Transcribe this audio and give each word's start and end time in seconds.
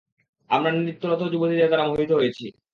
আমরা 0.49 0.69
নৃত্যরত 0.75 1.21
যুবতীদের 1.33 1.69
দ্বারা 1.69 1.89
মোহিত 1.89 2.11
হয়েছি। 2.13 2.45